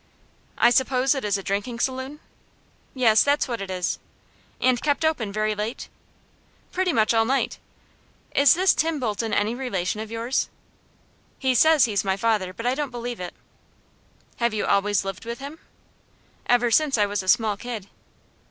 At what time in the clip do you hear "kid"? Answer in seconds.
17.55-17.87